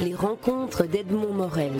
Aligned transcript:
Les 0.00 0.14
rencontres 0.14 0.84
d'Edmond 0.86 1.32
Morel. 1.32 1.72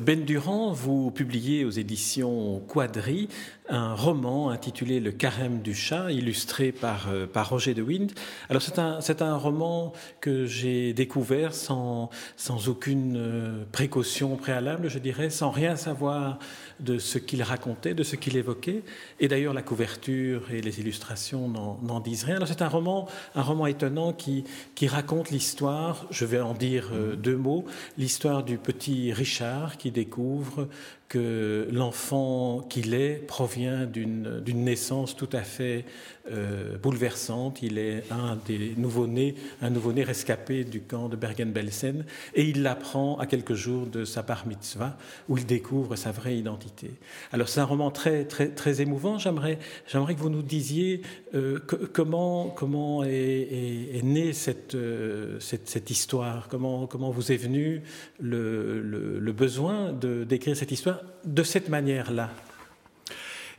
Ben 0.00 0.24
Durand, 0.24 0.72
vous 0.72 1.12
publiez 1.12 1.64
aux 1.64 1.70
éditions 1.70 2.60
Quadri 2.66 3.28
un 3.72 3.94
roman 3.94 4.50
intitulé 4.50 5.00
Le 5.00 5.12
carême 5.12 5.62
du 5.62 5.74
chat, 5.74 6.12
illustré 6.12 6.72
par, 6.72 7.08
euh, 7.10 7.26
par 7.26 7.48
Roger 7.48 7.72
de 7.72 7.82
Wind. 7.82 8.12
Alors 8.50 8.60
c'est 8.60 8.78
un, 8.78 9.00
un 9.20 9.36
roman 9.36 9.94
que 10.20 10.44
j'ai 10.44 10.92
découvert 10.92 11.54
sans, 11.54 12.10
sans 12.36 12.68
aucune 12.68 13.16
euh, 13.16 13.64
précaution 13.72 14.36
préalable, 14.36 14.88
je 14.88 14.98
dirais, 14.98 15.30
sans 15.30 15.50
rien 15.50 15.76
savoir 15.76 16.38
de 16.80 16.98
ce 16.98 17.16
qu'il 17.16 17.42
racontait, 17.42 17.94
de 17.94 18.02
ce 18.02 18.14
qu'il 18.16 18.36
évoquait. 18.36 18.82
Et 19.20 19.28
d'ailleurs, 19.28 19.54
la 19.54 19.62
couverture 19.62 20.50
et 20.52 20.60
les 20.60 20.80
illustrations 20.80 21.48
n'en 21.48 22.00
disent 22.00 22.24
rien. 22.24 22.36
Alors 22.36 22.48
c'est 22.48 22.62
un 22.62 22.68
roman, 22.68 23.08
un 23.34 23.42
roman 23.42 23.66
étonnant 23.66 24.12
qui, 24.12 24.44
qui 24.74 24.86
raconte 24.86 25.30
l'histoire, 25.30 26.06
je 26.10 26.26
vais 26.26 26.40
en 26.40 26.52
dire 26.52 26.90
euh, 26.92 27.16
deux 27.16 27.36
mots, 27.36 27.64
l'histoire 27.96 28.42
du 28.42 28.58
petit 28.58 29.14
Richard 29.14 29.78
qui 29.78 29.90
découvre 29.90 30.68
que 31.12 31.68
l'enfant 31.70 32.64
qu'il 32.70 32.94
est 32.94 33.16
provient 33.26 33.84
d'une 33.84 34.64
naissance 34.64 35.14
tout 35.14 35.28
à 35.34 35.42
fait 35.42 35.84
euh, 36.30 36.78
bouleversante. 36.78 37.62
Il 37.62 37.76
est 37.76 38.04
un 38.10 38.38
des 38.46 38.72
nouveau-nés, 38.78 39.34
un 39.60 39.68
nouveau-né 39.68 40.04
rescapé 40.04 40.64
du 40.64 40.80
camp 40.80 41.10
de 41.10 41.16
Bergen-Belsen, 41.16 42.06
et 42.34 42.44
il 42.44 42.62
l'apprend 42.62 43.18
à 43.18 43.26
quelques 43.26 43.52
jours 43.52 43.86
de 43.86 44.06
sa 44.06 44.22
bar 44.22 44.46
mitzvah, 44.46 44.96
où 45.28 45.36
il 45.36 45.44
découvre 45.44 45.96
sa 45.96 46.12
vraie 46.12 46.38
identité. 46.38 46.92
Alors 47.30 47.50
c'est 47.50 47.60
un 47.60 47.66
roman 47.66 47.90
très, 47.90 48.24
très, 48.24 48.48
très 48.48 48.80
émouvant. 48.80 49.18
J'aimerais, 49.18 49.58
que 49.90 50.18
vous 50.20 50.30
nous 50.30 50.42
disiez 50.42 51.02
euh, 51.34 51.58
comment, 51.92 52.48
comment 52.48 53.04
est, 53.04 54.00
née 54.02 54.32
cette, 54.32 54.76
euh, 54.76 55.38
cette, 55.40 55.68
cette, 55.68 55.90
histoire, 55.90 56.48
comment, 56.48 56.86
comment 56.86 57.10
vous 57.10 57.32
est 57.32 57.36
venu 57.36 57.82
le, 58.18 58.80
le, 58.80 59.18
le 59.18 59.32
besoin 59.32 59.92
d'écrire 59.92 60.56
cette 60.56 60.72
histoire? 60.72 61.01
De 61.24 61.42
cette 61.42 61.68
manière-là 61.68 62.30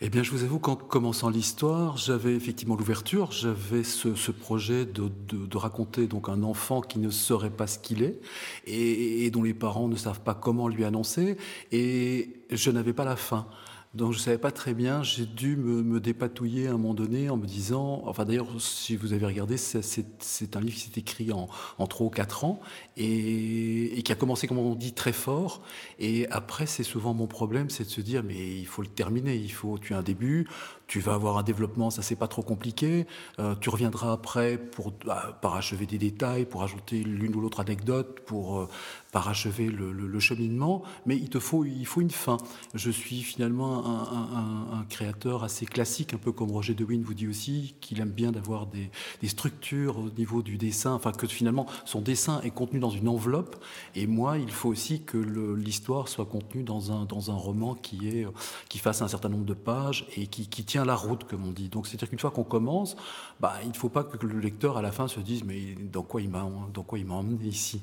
eh 0.05 0.09
bien, 0.09 0.22
je 0.22 0.31
vous 0.31 0.44
avoue 0.44 0.59
qu'en 0.59 0.75
commençant 0.75 1.30
l'histoire, 1.30 1.95
j'avais 1.95 2.35
effectivement 2.35 2.75
l'ouverture, 2.75 3.31
j'avais 3.31 3.85
ce, 3.85 4.31
projet 4.31 4.85
de, 4.85 5.58
raconter 5.58 6.08
donc 6.08 6.27
un 6.27 6.44
enfant 6.44 6.81
qui 6.81 7.00
ne 7.00 7.09
saurait 7.09 7.50
pas 7.50 7.67
ce 7.67 7.80
qu'il 7.80 8.03
est 8.03 8.19
et, 8.66 9.31
dont 9.31 9.44
les 9.44 9.53
parents 9.53 9.88
ne 9.88 9.95
savent 9.95 10.19
pas 10.19 10.33
comment 10.33 10.67
lui 10.67 10.83
annoncer, 10.83 11.38
et 11.72 12.31
je 12.52 12.69
n'avais 12.69 12.91
pas 12.91 13.05
la 13.05 13.16
fin. 13.16 13.47
Donc 13.94 14.11
je 14.11 14.17
ne 14.17 14.23
savais 14.23 14.38
pas 14.39 14.49
très 14.49 14.73
bien, 14.73 15.03
j'ai 15.03 15.27
dû 15.27 15.55
me, 15.55 15.99
dépatouiller 15.99 16.67
à 16.67 16.72
un 16.72 16.77
moment 16.77 16.95
donné 16.95 17.30
en 17.30 17.38
me 17.38 17.45
disant, 17.45 18.02
enfin 18.05 18.25
d'ailleurs 18.25 18.47
si 18.59 18.95
vous 18.95 19.13
avez 19.13 19.27
regardé, 19.27 19.55
c'est 19.55 20.55
un 20.55 20.59
livre 20.61 20.73
qui 20.73 20.80
s'est 20.80 21.00
écrit 21.00 21.31
en, 21.31 21.47
en 21.77 21.85
3 21.85 22.08
ou 22.08 22.09
4 22.09 22.44
ans 22.44 22.59
et, 22.97 24.02
qui 24.03 24.11
a 24.11 24.16
commencé, 24.16 24.47
comme 24.47 24.58
on 24.58 24.73
dit, 24.73 24.94
très 24.94 25.13
fort. 25.13 25.61
Et 26.00 26.27
après, 26.30 26.66
c'est 26.66 26.83
souvent 26.83 27.13
mon 27.13 27.27
problème, 27.27 27.69
c'est 27.69 27.83
de 27.83 27.89
se 27.89 28.02
dire, 28.02 28.23
mais 28.23 28.58
il 28.58 28.66
faut 28.66 28.81
le 28.81 28.88
terminer, 28.88 29.35
il 29.35 29.52
faut, 29.52 29.77
tu 29.77 29.94
as 29.94 30.00
un 30.00 30.03
début, 30.03 30.47
tu 30.88 31.00
vas 31.00 31.13
avoir 31.13 31.38
un 31.38 31.44
développement, 31.44 31.89
ça 31.89 32.02
c'est 32.02 32.16
pas 32.16 32.28
trop 32.28 32.41
compliqué. 32.41 33.05
Euh, 33.39 33.55
tu 33.55 33.69
reviendras 33.69 34.11
après 34.11 34.57
pour 34.57 34.91
bah, 35.05 35.38
parachever 35.41 35.85
des 35.85 35.97
détails, 35.97 36.45
pour 36.45 36.63
ajouter 36.63 37.03
l'une 37.03 37.35
ou 37.35 37.41
l'autre 37.41 37.59
anecdote, 37.59 38.22
pour 38.25 38.59
euh, 38.59 38.67
parachever 39.14 39.67
le, 39.69 39.94
le, 39.94 40.19
cheminement. 40.19 40.81
Mais 41.06 41.16
il 41.16 41.30
te 41.30 41.39
faut, 41.39 41.64
il 41.64 41.86
faut 41.86 42.02
une 42.02 42.09
fin. 42.09 42.38
Je 42.73 42.89
suis 42.89 43.22
finalement 43.22 43.86
un, 43.86 44.74
un, 44.74 44.79
un 44.79 44.84
créateur 44.90 45.44
assez 45.44 45.66
classique, 45.66 46.13
un 46.13 46.18
peu 46.18 46.31
comme 46.31 46.51
Roger 46.51 46.74
De 46.74 46.84
vous 46.84 47.13
dit 47.13 47.28
aussi, 47.28 47.75
qu'il 47.79 48.01
aime 48.01 48.09
bien 48.09 48.31
d'avoir 48.31 48.66
des, 48.66 48.90
des, 49.22 49.28
structures 49.28 50.00
au 50.00 50.09
niveau 50.09 50.41
du 50.41 50.57
dessin, 50.57 50.94
enfin 50.94 51.12
que 51.12 51.28
finalement 51.28 51.68
son 51.85 52.01
dessin 52.01 52.41
est 52.41 52.50
contenu 52.50 52.79
dans 52.79 52.90
une 52.90 53.07
enveloppe. 53.07 53.63
Et 53.96 54.07
moi, 54.07 54.40
il 54.40 54.51
faut 54.51 54.69
aussi 54.69 55.03
que 55.03 55.18
l'histoire 55.18 56.07
soit 56.07 56.25
contenue 56.25 56.63
dans 56.63 56.91
un, 56.91 57.06
dans 57.06 57.30
un 57.30 57.35
roman 57.35 57.75
qui, 57.75 58.07
est, 58.07 58.25
qui 58.68 58.80
fasse 58.80 59.03
un 59.03 59.07
certain 59.07 59.30
nombre 59.30 59.45
de 59.45 59.53
pages 59.53 60.07
et 60.18 60.25
qui, 60.25 60.47
qui 60.47 60.66
tient 60.66 60.85
la 60.85 60.95
route, 60.95 61.24
comme 61.25 61.45
on 61.45 61.51
dit. 61.51 61.69
Donc, 61.69 61.85
c'est-à-dire 61.85 62.09
qu'une 62.09 62.19
fois 62.19 62.31
qu'on 62.31 62.44
commence, 62.44 62.95
bah, 63.40 63.53
il 63.62 63.69
ne 63.69 63.75
faut 63.75 63.90
pas 63.90 64.03
que 64.03 64.25
le 64.25 64.40
lecteur, 64.40 64.78
à 64.78 64.81
la 64.81 64.91
fin, 64.91 65.07
se 65.07 65.19
dise 65.19 65.44
Mais 65.44 65.75
dans 65.91 66.01
quoi 66.01 66.19
il 66.19 66.30
m'a 66.30 66.44
emmené 66.44 67.47
ici? 67.47 67.80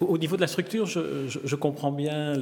Au 0.00 0.18
niveau 0.18 0.36
de 0.36 0.40
la 0.40 0.46
structure, 0.46 0.86
je, 0.86 1.56
comprends 1.56 1.92
bien 1.92 2.34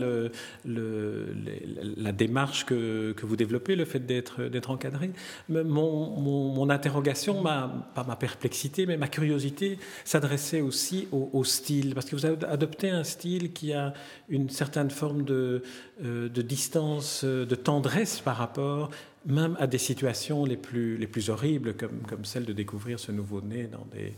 la 0.64 2.12
démarche 2.12 2.64
que, 2.66 3.14
vous 3.22 3.36
développez, 3.36 3.76
le 3.76 3.84
fait 3.84 4.00
d'être 4.00 4.70
encadré. 4.70 5.10
Mon, 5.48 6.20
mon, 6.20 6.70
interrogation, 6.70 7.42
pas 7.42 8.04
ma 8.06 8.16
perplexité, 8.16 8.86
mais 8.86 8.96
ma 8.96 9.08
curiosité 9.08 9.78
s'adressait 10.04 10.60
aussi 10.60 11.08
au, 11.12 11.44
style, 11.44 11.94
parce 11.94 12.06
que 12.06 12.16
vous 12.16 12.26
avez 12.26 12.44
adopté 12.46 12.90
un 12.90 13.04
style 13.04 13.52
qui 13.52 13.72
a 13.72 13.92
une 14.28 14.50
certaine 14.50 14.90
forme 14.90 15.24
de, 15.24 15.62
euh, 16.04 16.28
distance, 16.28 17.24
de 17.24 17.54
tendresse 17.54 18.20
par 18.20 18.36
rapport 18.36 18.90
même 19.26 19.56
à 19.58 19.66
des 19.66 19.78
situations 19.78 20.44
les 20.44 20.58
plus, 20.58 20.98
les 20.98 21.06
plus 21.06 21.30
horribles, 21.30 21.74
comme 21.74 22.24
celle 22.24 22.44
de 22.44 22.52
découvrir 22.52 23.00
ce 23.00 23.10
nouveau-né 23.10 23.68
dans 23.68 23.86
des 23.92 24.12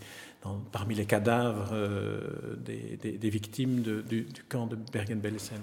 parmi 0.73 0.95
les 0.95 1.07
cadavres 1.07 1.71
euh, 1.73 2.57
des, 2.57 3.31
victimes 3.31 3.83
du, 3.83 4.03
du, 4.23 4.43
camp 4.49 4.67
de 4.67 4.77
Bergen-Belsen. 4.93 5.61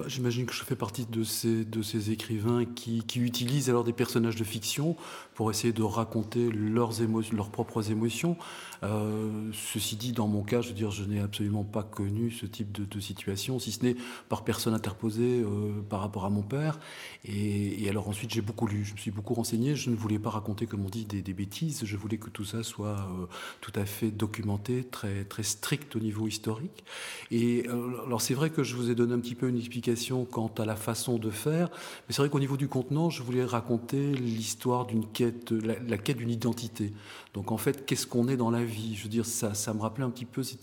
Bah, 0.00 0.06
j'imagine 0.08 0.46
que 0.46 0.54
je 0.54 0.64
fais 0.64 0.76
partie 0.76 1.04
de 1.04 1.24
ces, 1.24 1.66
de 1.66 1.82
ces 1.82 2.10
écrivains 2.10 2.64
qui, 2.64 3.02
qui, 3.02 3.20
utilisent 3.20 3.68
alors 3.68 3.84
des 3.84 3.92
personnages 3.92 4.36
de 4.36 4.44
fiction 4.44 4.96
pour 5.34 5.50
essayer 5.50 5.74
de 5.74 5.82
raconter 5.82 6.50
leurs, 6.50 7.02
émotions, 7.02 7.36
leurs 7.36 7.50
propres 7.50 7.90
émotions. 7.90 8.38
Euh, 8.82 9.50
ceci 9.52 9.96
dit, 9.96 10.12
dans 10.12 10.26
mon 10.26 10.42
cas, 10.42 10.62
je 10.62 10.68
veux 10.68 10.74
dire, 10.74 10.90
je 10.90 11.04
n'ai 11.04 11.20
absolument 11.20 11.64
pas 11.64 11.82
connu 11.82 12.30
ce 12.30 12.46
type 12.46 12.72
de, 12.72 13.00
situation, 13.00 13.58
si 13.58 13.72
ce 13.72 13.84
n'est 13.84 13.96
par 14.30 14.42
personne 14.42 14.72
interposée 14.72 15.42
euh, 15.42 15.82
par 15.88 16.00
rapport 16.00 16.24
à 16.24 16.30
mon 16.30 16.42
père. 16.42 16.78
Et, 17.26 17.86
alors 17.90 18.08
ensuite, 18.08 18.32
j'ai 18.32 18.40
beaucoup 18.40 18.66
lu, 18.66 18.84
je 18.84 18.94
me 18.94 18.98
suis 18.98 19.10
beaucoup 19.10 19.34
renseigné. 19.34 19.76
Je 19.76 19.90
ne 19.90 19.96
voulais 19.96 20.18
pas 20.18 20.30
raconter, 20.30 20.64
comme 20.64 20.84
on 20.84 20.88
dit, 20.88 21.04
des, 21.04 21.34
bêtises. 21.34 21.82
Je 21.84 21.96
voulais 21.98 22.16
que 22.16 22.30
tout 22.30 22.44
ça 22.46 22.62
soit 22.62 22.88
euh, 22.88 23.26
tout 23.60 23.72
à 23.74 23.84
fait 23.84 24.10
documenté, 24.10 24.84
très, 24.84 25.24
très 25.24 25.42
strict 25.42 25.94
au 25.94 26.00
niveau 26.00 26.26
historique. 26.26 26.84
Et 27.30 27.66
alors 27.68 28.22
c'est 28.22 28.34
vrai 28.34 28.48
que 28.48 28.62
je 28.62 28.76
vous 28.76 28.90
ai 28.90 28.94
donné 28.94 29.12
un 29.12 29.20
petit 29.20 29.34
peu 29.34 29.48
une 29.48 29.58
explication 29.58 29.89
quant 30.24 30.50
à 30.58 30.64
la 30.64 30.76
façon 30.76 31.18
de 31.18 31.30
faire, 31.30 31.68
mais 31.70 32.14
c'est 32.14 32.22
vrai 32.22 32.28
qu'au 32.28 32.40
niveau 32.40 32.56
du 32.56 32.68
contenant, 32.68 33.10
je 33.10 33.22
voulais 33.22 33.44
raconter 33.44 34.12
l'histoire 34.12 34.86
d'une 34.86 35.06
quête, 35.06 35.52
la, 35.52 35.98
quête 35.98 36.18
d'une 36.18 36.30
identité. 36.30 36.92
Donc 37.34 37.52
en 37.52 37.56
fait, 37.56 37.86
qu'est-ce 37.86 38.06
qu'on 38.06 38.28
est 38.28 38.36
dans 38.36 38.50
la 38.50 38.64
vie? 38.64 38.96
Je 38.96 39.04
veux 39.04 39.08
dire, 39.08 39.24
ça, 39.24 39.54
ça 39.54 39.72
me 39.72 39.80
rappelait 39.80 40.04
un 40.04 40.10
petit 40.10 40.24
peu 40.24 40.42
ce, 40.42 40.56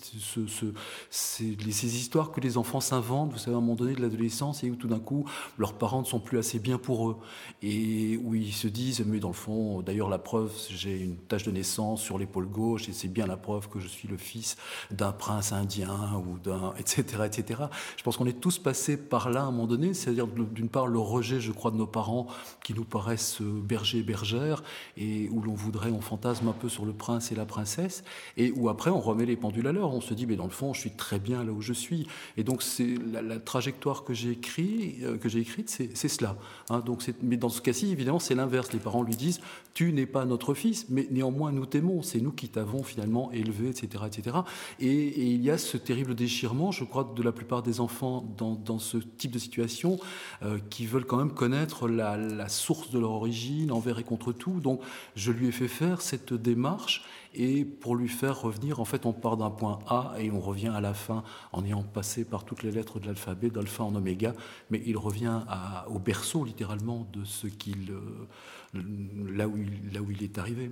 ce, 0.48 0.66
ces 1.10 1.96
histoires 1.96 2.32
que 2.32 2.42
les 2.42 2.58
enfants 2.58 2.82
s'inventent, 2.82 3.32
vous 3.32 3.38
savez, 3.38 3.56
à 3.56 3.58
un 3.58 3.62
moment 3.62 3.76
donné 3.76 3.94
de 3.94 4.02
l'adolescence, 4.02 4.64
et 4.64 4.70
où 4.70 4.76
tout 4.76 4.88
d'un 4.88 5.00
coup, 5.00 5.26
leurs 5.58 5.74
parents 5.74 6.02
ne 6.02 6.06
sont 6.06 6.20
plus 6.20 6.38
assez 6.38 6.60
bien 6.60 6.78
pour 6.78 7.10
eux, 7.10 7.18
et 7.62 8.20
où 8.24 8.36
ils 8.36 8.54
se 8.54 8.68
disent, 8.68 9.04
mais 9.06 9.20
dans 9.20 9.30
le 9.30 9.34
fond, 9.34 9.82
d'ailleurs 9.82 10.10
la 10.10 10.20
preuve, 10.20 10.52
j'ai 10.70 11.00
une 11.00 11.16
tache 11.16 11.44
de 11.44 11.52
naissance 11.52 12.02
sur 12.02 12.18
l'épaule 12.18 12.48
gauche, 12.48 12.90
et 12.90 12.94
c'est 12.94 13.08
bien 13.08 13.28
la 13.28 13.38
preuve 13.38 13.70
que 13.70 13.80
je 13.80 13.88
suis 13.88 14.08
le 14.10 14.18
fils 14.18 14.58
d'un 14.92 15.14
prince 15.14 15.54
indien, 15.54 16.22
ou 16.28 16.38
d'un, 16.38 16.74
etc., 16.78 17.24
etc. 17.26 17.62
Je 17.96 18.04
pense 18.04 18.18
qu'on 18.18 18.26
est 18.26 18.42
tous 18.42 18.60
passés 18.60 18.98
par 18.98 19.30
là 19.30 19.42
à 19.42 19.44
un 19.44 19.52
moment 19.52 19.68
donné, 19.68 19.94
c'est-à-dire 19.94 20.28
d'une 20.28 20.70
part 20.70 20.88
le 20.88 21.00
rejet, 21.00 21.40
je 21.40 21.54
crois, 21.54 21.72
de 21.72 21.78
nos 21.78 21.88
parents 21.88 22.28
qui 22.62 22.74
nous 22.74 22.84
paraissent 22.84 23.42
euh, 23.42 23.62
bergers 23.62 24.00
et 24.00 24.04
bergères 24.04 24.64
et 24.98 25.30
où 25.30 25.42
l'on 25.42 25.54
voudrait, 25.54 25.92
on 25.92 26.02
fantasme 26.02 26.48
peu 26.58 26.70
sur 26.70 26.86
le 26.86 26.94
prince 26.94 27.32
et 27.32 27.36
la 27.36 27.46
princesse 27.46 28.04
et 28.36 28.52
où 28.52 28.70
après 28.70 28.90
on 28.90 29.00
remet 29.00 29.26
les 29.26 29.38
pendules 29.38 29.68
à 29.68 29.72
l'heure. 29.72 29.94
On 29.94 30.02
se 30.02 30.14
dit, 30.14 30.26
mais 30.26 30.36
dans 30.36 30.46
le 30.46 30.52
fond, 30.52 30.74
je 30.74 30.82
suis 30.82 30.92
très 30.92 31.20
bien 31.20 31.44
là 31.44 31.52
où 31.52 31.62
je 31.62 31.74
suis. 31.74 32.08
Et 32.36 32.44
donc 32.44 32.62
c'est 32.62 32.96
la, 33.12 33.40
trajectoire 33.40 34.04
que 34.04 34.14
j'ai 34.14 34.32
écrit, 34.32 34.98
euh, 35.04 35.18
que 35.18 35.30
j'ai 35.30 35.40
écrite, 35.40 35.70
c'est 35.70 36.08
cela. 36.08 36.38
Hein. 36.70 36.80
donc 36.80 37.04
mais 37.22 37.38
dans 37.38 37.50
ce 37.50 37.62
cas-ci, 37.62 37.92
évidemment, 37.92 38.20
c'est 38.20 38.36
l'inverse. 38.36 38.74
Les 38.74 38.80
parents 38.80 39.04
lui 39.04 39.16
disent, 39.16 39.40
tu 39.74 39.94
n'es 39.94 40.06
pas 40.06 40.26
notre 40.26 40.54
fils, 40.54 40.88
mais 40.90 41.08
néanmoins 41.12 41.52
nous 41.52 41.66
t'aimons. 41.66 42.02
C'est 42.02 42.20
nous 42.20 42.32
qui 42.32 42.50
t'avons 42.50 42.84
finalement 42.84 43.32
élevé, 43.32 43.70
etc., 43.70 44.04
etc. 44.08 44.38
Et, 44.80 45.28
il 45.28 45.44
y 45.44 45.52
a 45.52 45.58
ce 45.58 45.78
terrible 45.78 46.16
déchirement, 46.16 46.72
je 46.72 46.84
crois, 46.84 47.14
de 47.16 47.22
la 47.22 47.32
plupart 47.32 47.62
des 47.62 47.80
enfants 47.80 48.26
dans, 48.38 48.56
dans 48.56 48.80
ce 48.80 48.98
type 48.98 49.32
de 49.32 49.40
situation 49.40 50.00
euh, 50.44 50.58
qui 50.70 50.86
veulent 50.86 51.06
quand 51.06 51.18
même 51.18 51.32
connaître 51.32 51.88
la, 51.88 52.50
source 52.50 52.90
de 52.92 53.00
leur 53.00 53.12
origine 53.12 53.72
envers 53.72 54.00
et 54.00 54.04
contre 54.04 54.32
tout. 54.32 54.60
Donc 54.60 54.82
je 55.16 55.32
lui 55.32 55.48
ai 55.48 55.52
fait 55.52 55.68
faire 55.68 56.02
cette 56.02 56.34
démarche 56.48 57.04
et 57.34 57.66
pour 57.66 57.96
lui 57.96 58.08
faire 58.08 58.42
revenir, 58.42 58.80
en 58.80 58.86
fait, 58.86 59.06
on 59.06 59.14
part 59.14 59.38
d'un 59.38 59.52
point 59.52 59.80
A 59.88 60.14
et 60.18 60.32
on 60.32 60.40
revient 60.40 60.72
à 60.74 60.82
la 60.82 60.94
fin 60.94 61.24
en 61.52 61.64
ayant 61.64 61.84
passé 61.84 62.26
par 62.26 62.46
toutes 62.46 62.64
les 62.64 62.72
lettres 62.72 63.00
de 63.00 63.06
l'alphabet, 63.06 63.50
d'alpha 63.50 63.84
en 63.84 63.94
oméga, 63.94 64.34
mais 64.70 64.82
il 64.86 64.98
revient 64.98 65.42
au 65.88 66.00
berceau 66.00 66.44
littéralement 66.44 67.08
de 67.14 67.24
ce 67.26 67.48
qu'il, 67.48 67.92
euh, 67.92 68.28
là, 68.74 69.48
où 69.48 69.58
il, 69.58 69.94
là 69.94 70.02
où 70.02 70.12
il 70.12 70.24
est 70.24 70.38
arrivé. 70.38 70.72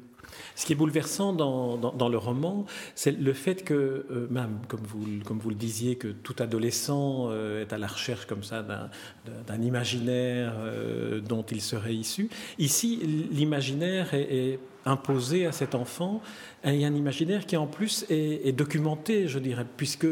Ce 0.55 0.65
qui 0.65 0.73
est 0.73 0.75
bouleversant 0.75 1.33
dans, 1.33 1.77
dans, 1.77 2.09
le 2.09 2.17
roman, 2.17 2.65
c'est 2.95 3.11
le 3.11 3.33
fait 3.33 3.63
que, 3.63 4.05
euh, 4.11 4.27
comme 4.67 4.81
vous, 4.81 5.05
comme 5.23 5.39
vous 5.39 5.49
le 5.49 5.55
disiez, 5.55 5.95
que 5.95 6.07
tout 6.07 6.35
adolescent 6.39 7.27
euh, 7.29 7.61
est 7.61 7.73
à 7.73 7.77
la 7.77 7.87
recherche 7.87 8.25
comme 8.25 8.43
ça 8.43 8.65
d'un 9.47 9.61
imaginaire 9.61 10.55
dont 11.27 11.43
il 11.43 11.61
serait 11.61 11.95
issu. 11.95 12.29
Ici, 12.57 13.27
l'imaginaire 13.31 14.13
est 14.13 14.59
imposé 14.85 15.45
à 15.45 15.51
cet 15.51 15.73
enfant 15.73 16.21
un, 16.63 16.71
un 16.71 16.95
imaginaire 16.95 17.45
qui 17.45 17.57
en 17.57 17.67
plus 17.67 18.05
est, 18.09 18.51
documenté, 18.51 19.27
je 19.27 19.39
dirais, 19.39 19.65
puisque 19.77 20.07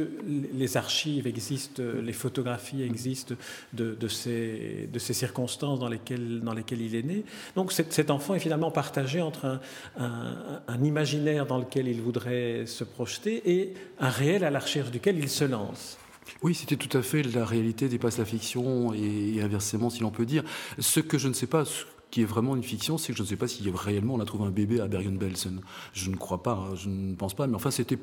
les 0.53 0.77
archives 0.77 1.27
existent, 1.27 1.81
les 2.01 2.13
photographies 2.13 2.83
existent 2.83 3.36
de, 3.74 3.95
de, 3.95 4.07
ces, 4.07 4.89
de 4.91 5.00
ces, 5.00 5.13
circonstances 5.13 5.79
dans 5.79 5.89
lesquelles, 5.89 6.41
dans 6.41 6.53
lesquelles 6.53 6.81
il 6.81 6.95
est 6.95 7.03
né. 7.03 7.24
Donc 7.56 7.71
cet, 7.73 8.11
enfant 8.11 8.35
est 8.35 8.39
finalement 8.39 8.71
partagé 8.71 9.21
entre 9.21 9.59
un, 9.97 10.83
imaginaire 10.83 11.45
dans 11.45 11.57
lequel 11.57 11.87
il 11.87 12.01
voudrait 12.01 12.65
se 12.65 12.83
projeter 12.83 13.41
et 13.51 13.73
un 13.99 14.09
réel 14.09 14.43
à 14.43 14.49
la 14.49 14.59
recherche 14.59 14.91
duquel 14.91 15.17
il 15.17 15.29
se 15.29 15.43
lance. 15.43 15.97
Oui, 16.41 16.55
c'était 16.55 16.77
tout 16.77 16.97
à 16.97 17.01
fait 17.01 17.23
la 17.23 17.45
réalité 17.45 17.89
dépasse 17.89 18.17
la 18.17 18.25
fiction 18.25 18.93
et, 18.93 19.41
inversement, 19.41 19.89
si 19.89 20.01
l'on 20.01 20.11
peut 20.11 20.25
dire. 20.25 20.43
Ce 20.79 20.99
que 20.99 21.17
je 21.17 21.27
ne 21.27 21.33
sais 21.33 21.47
pas, 21.47 21.63
qui 22.11 22.21
est 22.21 22.25
vraiment 22.25 22.55
une 22.55 22.63
fiction, 22.63 22.97
c'est 22.97 23.11
que 23.11 23.17
je 23.17 23.23
ne 23.23 23.27
sais 23.27 23.35
pas 23.35 23.47
si 23.47 23.69
réellement 23.69 24.15
on 24.15 24.19
a 24.19 24.25
trouvé 24.25 24.45
un 24.45 24.51
bébé 24.51 24.79
à 24.79 24.87
Bergen-Belsen. 24.87 25.61
Je 25.93 26.09
ne 26.09 26.15
crois 26.15 26.43
pas, 26.43 26.53
hein, 26.53 26.75
je 26.75 26.89
ne 26.89 27.15
pense 27.15 27.33
pas, 27.33 27.47
mais 27.47 27.55
enfin 27.55 27.71
c'était 27.71 27.97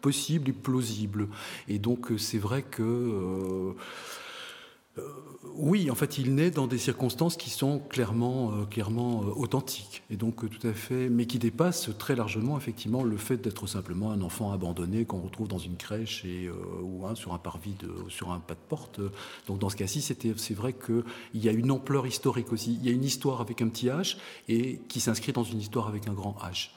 possible 0.00 0.50
et 0.50 0.52
plausible. 0.52 1.28
Et 1.68 1.78
donc 1.78 2.10
euh, 2.10 2.18
c'est 2.18 2.38
vrai 2.38 2.62
que... 2.62 2.82
Euh, 2.82 3.72
oui, 5.60 5.90
en 5.90 5.94
fait, 5.94 6.16
il 6.16 6.34
naît 6.34 6.50
dans 6.50 6.66
des 6.66 6.78
circonstances 6.78 7.36
qui 7.36 7.50
sont 7.50 7.80
clairement, 7.80 8.52
euh, 8.52 8.64
clairement 8.64 9.22
euh, 9.22 9.32
authentiques, 9.36 10.02
et 10.10 10.16
donc 10.16 10.48
tout 10.48 10.66
à 10.66 10.72
fait, 10.72 11.08
mais 11.08 11.26
qui 11.26 11.38
dépassent 11.38 11.90
très 11.98 12.16
largement 12.16 12.56
effectivement 12.56 13.02
le 13.02 13.16
fait 13.16 13.36
d'être 13.36 13.66
simplement 13.66 14.10
un 14.10 14.22
enfant 14.22 14.52
abandonné 14.52 15.04
qu'on 15.04 15.20
retrouve 15.20 15.48
dans 15.48 15.58
une 15.58 15.76
crèche 15.76 16.24
ou 16.82 17.04
sur 17.14 17.34
un 17.34 17.38
parvis, 17.38 17.74
sur 18.08 18.32
un 18.32 18.40
pas 18.40 18.54
de 18.54 18.60
porte. 18.68 19.00
Donc 19.46 19.58
dans 19.58 19.68
ce 19.68 19.76
cas-ci, 19.76 20.00
c'est 20.00 20.54
vrai 20.54 20.72
qu'il 20.72 21.04
y 21.34 21.48
a 21.48 21.52
une 21.52 21.70
ampleur 21.70 22.06
historique 22.06 22.52
aussi. 22.52 22.78
Il 22.80 22.86
y 22.86 22.88
a 22.88 22.92
une 22.92 23.04
histoire 23.04 23.40
avec 23.40 23.60
un 23.62 23.68
petit 23.68 23.88
H 23.88 24.16
et 24.48 24.80
qui 24.88 25.00
s'inscrit 25.00 25.32
dans 25.32 25.44
une 25.44 25.58
histoire 25.58 25.88
avec 25.88 26.08
un 26.08 26.12
grand 26.12 26.36
H. 26.42 26.70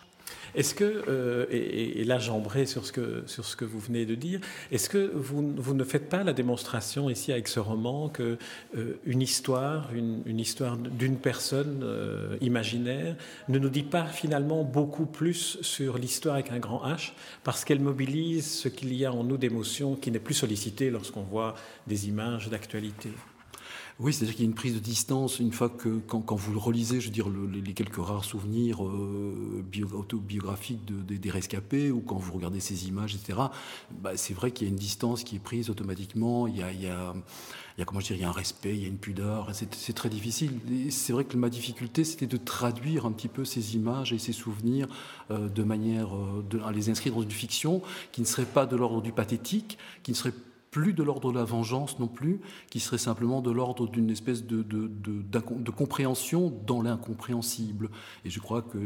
Est-ce 0.55 0.75
que, 0.75 1.03
euh, 1.07 1.45
et, 1.49 2.03
là 2.03 2.19
j'embrais 2.19 2.65
sur, 2.65 2.85
ce 2.85 2.91
que, 2.91 3.23
sur 3.25 3.45
ce 3.45 3.55
que 3.55 3.65
vous 3.65 3.79
venez 3.79 4.05
de 4.05 4.15
dire, 4.15 4.39
est-ce 4.71 4.89
que 4.89 5.11
vous, 5.15 5.53
vous, 5.55 5.73
ne 5.73 5.83
faites 5.83 6.09
pas 6.09 6.23
la 6.23 6.33
démonstration 6.33 7.09
ici 7.09 7.31
avec 7.31 7.47
ce 7.47 7.59
roman 7.59 8.09
que 8.09 8.37
euh, 8.77 8.99
une 9.05 9.21
histoire, 9.21 9.89
une, 9.93 10.39
histoire 10.39 10.77
d'une 10.77 11.17
personne 11.17 11.81
euh, 11.83 12.37
imaginaire 12.41 13.15
ne 13.49 13.57
nous 13.57 13.69
dit 13.69 13.83
pas 13.83 14.05
finalement 14.05 14.63
beaucoup 14.63 15.05
plus 15.05 15.57
sur 15.61 15.97
l'histoire 15.97 16.35
avec 16.35 16.51
un 16.51 16.59
grand 16.59 16.85
H 16.85 17.13
parce 17.43 17.65
qu'elle 17.65 17.79
mobilise 17.79 18.45
ce 18.45 18.67
qu'il 18.67 18.93
y 18.93 19.05
a 19.05 19.13
en 19.13 19.23
nous 19.23 19.37
d'émotions 19.37 19.95
qui 19.95 20.11
n'est 20.11 20.19
plus 20.19 20.35
sollicité 20.35 20.91
lorsqu'on 20.91 21.23
voit 21.23 21.55
des 21.87 22.07
images 22.07 22.49
d'actualité? 22.49 23.09
Oui, 23.99 24.11
c'est-à-dire 24.11 24.35
qu'il 24.35 24.45
y 24.45 24.47
a 24.47 24.49
une 24.49 24.55
prise 24.55 24.73
de 24.73 24.79
distance 24.79 25.39
une 25.39 25.51
fois 25.51 25.69
que, 25.69 25.99
quand, 26.07 26.35
vous 26.35 26.59
relisez, 26.59 26.99
je 26.99 27.07
veux 27.07 27.13
dire, 27.13 27.27
les, 27.29 27.73
quelques 27.73 27.97
rares 27.97 28.25
souvenirs 28.25 28.83
euh, 28.83 29.63
autobiographiques 29.93 30.83
de, 30.85 31.15
des 31.15 31.29
rescapés, 31.29 31.91
ou 31.91 32.01
quand 32.01 32.15
vous 32.15 32.33
regardez 32.33 32.59
ces 32.59 32.87
images, 32.87 33.15
etc., 33.15 33.39
bah, 33.91 34.11
c'est 34.15 34.33
vrai 34.33 34.51
qu'il 34.51 34.67
y 34.67 34.69
a 34.69 34.73
une 34.73 34.79
distance 34.79 35.23
qui 35.23 35.35
est 35.35 35.39
prise 35.39 35.69
automatiquement. 35.69 36.47
Il 36.47 36.57
y 36.57 36.63
a, 36.63 36.71
il 36.71 36.81
y 36.81 36.87
a, 36.87 37.13
comment 37.85 37.99
je 37.99 38.13
il 38.13 38.19
y 38.19 38.23
a 38.23 38.29
un 38.29 38.33
respect, 38.33 38.75
il 38.75 38.81
y 38.81 38.85
a 38.85 38.87
une 38.87 38.97
pudeur. 38.97 39.49
C'est 39.53 39.93
très 39.93 40.09
difficile. 40.09 40.59
C'est 40.89 41.13
vrai 41.13 41.23
que 41.23 41.37
ma 41.37 41.49
difficulté, 41.49 42.03
c'était 42.03 42.27
de 42.27 42.37
traduire 42.37 43.05
un 43.05 43.11
petit 43.11 43.27
peu 43.27 43.45
ces 43.45 43.75
images 43.75 44.11
et 44.11 44.17
ces 44.17 44.33
souvenirs 44.33 44.87
euh, 45.29 45.49
de 45.49 45.63
manière, 45.63 46.15
euh, 46.15 46.65
à 46.65 46.71
les 46.71 46.89
inscrire 46.89 47.13
dans 47.13 47.21
une 47.21 47.31
fiction 47.31 47.81
qui 48.11 48.21
ne 48.21 48.25
serait 48.25 48.45
pas 48.45 48.65
de 48.65 48.75
l'ordre 48.75 49.01
du 49.03 49.11
pathétique, 49.11 49.77
qui 50.01 50.11
ne 50.11 50.15
serait 50.15 50.33
plus 50.73 50.93
de 50.93 51.03
l'ordre 51.03 51.31
de 51.31 51.37
la 51.37 51.43
vengeance 51.43 51.99
non 51.99 52.07
plus, 52.07 52.41
qui 52.71 52.79
serait 52.79 52.97
simplement 52.97 53.41
de 53.41 53.51
l'ordre 53.51 53.87
d'une 53.87 54.09
espèce 54.09 54.43
de, 54.43 54.65
compréhension 55.69 56.51
dans 56.65 56.81
l'incompréhensible. 56.81 57.91
Et 58.25 58.31
je 58.31 58.39
crois 58.39 58.63
que 58.63 58.79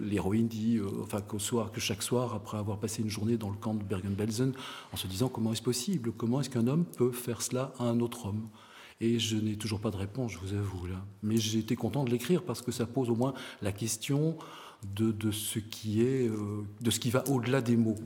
l'héroïne 0.00 0.46
dit, 0.46 0.76
euh, 0.76 0.86
enfin 1.02 1.20
que 1.20 1.80
chaque 1.80 2.02
soir, 2.04 2.34
après 2.36 2.58
avoir 2.58 2.78
passé 2.78 3.02
une 3.02 3.08
journée 3.08 3.36
dans 3.36 3.50
le 3.50 3.56
camp 3.56 3.74
de 3.74 3.82
Bergen-Belsen, 3.82 4.52
en 4.92 4.96
se 4.96 5.08
disant 5.08 5.28
comment 5.28 5.52
est-ce 5.52 5.62
possible, 5.62 6.12
comment 6.12 6.40
est-ce 6.40 6.48
qu'un 6.48 6.68
homme 6.68 6.84
peut 6.84 7.10
faire 7.10 7.42
cela 7.42 7.72
à 7.80 7.84
un 7.84 7.98
autre 7.98 8.26
homme? 8.26 8.48
Et 9.00 9.18
je 9.18 9.36
n'ai 9.36 9.56
toujours 9.56 9.80
pas 9.80 9.90
de 9.90 9.96
réponse, 9.96 10.30
je 10.30 10.38
vous 10.38 10.54
avoue 10.54 10.86
là. 10.86 11.04
Mais 11.24 11.38
j'ai 11.38 11.58
été 11.58 11.74
content 11.74 12.04
de 12.04 12.10
l'écrire 12.10 12.44
parce 12.44 12.62
que 12.62 12.70
ça 12.70 12.86
pose 12.86 13.10
au 13.10 13.16
moins 13.16 13.34
la 13.62 13.72
question 13.72 14.36
de, 14.94 15.30
ce 15.32 15.58
qui 15.58 16.02
est, 16.02 16.28
euh, 16.28 16.62
de 16.80 16.90
ce 16.90 17.00
qui 17.00 17.10
va 17.10 17.24
au-delà 17.28 17.60
des 17.60 17.76
mots. 17.76 17.98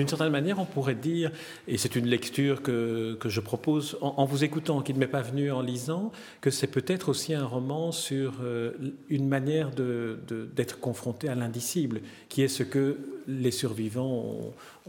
D'une 0.00 0.08
certaine 0.08 0.32
manière, 0.32 0.58
on 0.58 0.64
pourrait 0.64 0.94
dire, 0.94 1.30
et 1.68 1.76
c'est 1.76 1.94
une 1.94 2.06
lecture 2.06 2.62
que, 2.62 3.18
que 3.20 3.28
je 3.28 3.38
propose 3.38 3.98
en, 4.00 4.24
vous 4.24 4.44
écoutant, 4.44 4.80
qui 4.80 4.94
ne 4.94 4.98
m'est 4.98 5.06
pas 5.06 5.20
venue 5.20 5.52
en 5.52 5.60
lisant, 5.60 6.10
que 6.40 6.48
c'est 6.50 6.68
peut-être 6.68 7.10
aussi 7.10 7.34
un 7.34 7.44
roman 7.44 7.92
sur 7.92 8.36
euh, 8.42 8.72
une 9.10 9.28
manière 9.28 9.68
d'être 9.68 10.56
de, 10.56 10.80
confronté 10.80 11.28
à 11.28 11.34
l'indicible, 11.34 12.00
qui 12.30 12.40
est 12.40 12.48
ce 12.48 12.62
que 12.62 12.96
les 13.28 13.50
survivants 13.50 14.40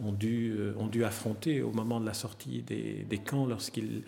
ont, 0.02 0.12
dû, 0.14 0.56
euh, 0.58 0.72
ont 0.80 0.88
dû 0.88 1.04
affronter 1.04 1.62
au 1.62 1.74
moment 1.74 2.00
de 2.00 2.06
la 2.06 2.14
sortie 2.14 2.62
des, 2.62 3.06
des 3.10 3.18
camps 3.18 3.46
lorsqu'ils 3.46 4.04